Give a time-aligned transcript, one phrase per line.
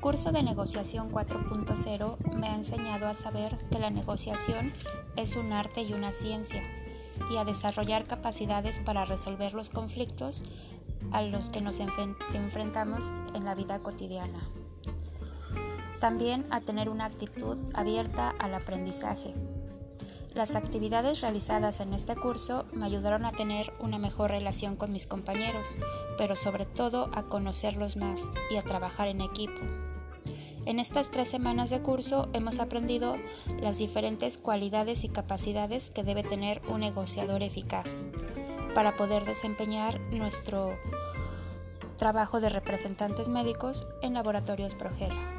[0.00, 4.72] curso de negociación 4.0 me ha enseñado a saber que la negociación
[5.16, 6.62] es un arte y una ciencia
[7.30, 10.44] y a desarrollar capacidades para resolver los conflictos
[11.10, 14.48] a los que nos enfrentamos en la vida cotidiana.
[16.00, 19.34] También a tener una actitud abierta al aprendizaje.
[20.38, 25.08] Las actividades realizadas en este curso me ayudaron a tener una mejor relación con mis
[25.08, 25.76] compañeros,
[26.16, 29.60] pero sobre todo a conocerlos más y a trabajar en equipo.
[30.64, 33.16] En estas tres semanas de curso hemos aprendido
[33.60, 38.06] las diferentes cualidades y capacidades que debe tener un negociador eficaz
[38.76, 40.78] para poder desempeñar nuestro
[41.96, 45.37] trabajo de representantes médicos en laboratorios Progera.